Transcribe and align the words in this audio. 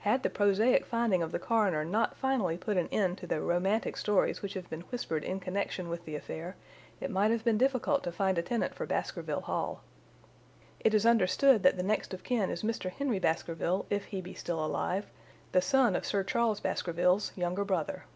Had 0.00 0.24
the 0.24 0.28
prosaic 0.28 0.84
finding 0.84 1.22
of 1.22 1.30
the 1.30 1.38
coroner 1.38 1.84
not 1.84 2.16
finally 2.16 2.58
put 2.58 2.76
an 2.76 2.88
end 2.90 3.16
to 3.18 3.28
the 3.28 3.40
romantic 3.40 3.96
stories 3.96 4.42
which 4.42 4.54
have 4.54 4.68
been 4.68 4.80
whispered 4.90 5.22
in 5.22 5.38
connection 5.38 5.88
with 5.88 6.04
the 6.04 6.16
affair, 6.16 6.56
it 7.00 7.12
might 7.12 7.30
have 7.30 7.44
been 7.44 7.58
difficult 7.58 8.02
to 8.02 8.10
find 8.10 8.36
a 8.38 8.42
tenant 8.42 8.74
for 8.74 8.86
Baskerville 8.86 9.42
Hall. 9.42 9.84
It 10.80 10.94
is 10.94 11.06
understood 11.06 11.62
that 11.62 11.76
the 11.76 11.84
next 11.84 12.12
of 12.12 12.24
kin 12.24 12.50
is 12.50 12.64
Mr. 12.64 12.90
Henry 12.90 13.20
Baskerville, 13.20 13.86
if 13.88 14.06
he 14.06 14.20
be 14.20 14.34
still 14.34 14.64
alive, 14.64 15.06
the 15.52 15.62
son 15.62 15.94
of 15.94 16.04
Sir 16.04 16.24
Charles 16.24 16.58
Baskerville's 16.58 17.30
younger 17.36 17.64
brother. 17.64 18.06